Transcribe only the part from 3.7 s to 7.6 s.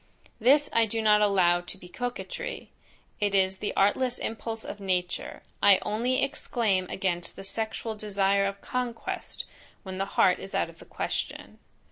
artless impulse of nature, I only exclaim against the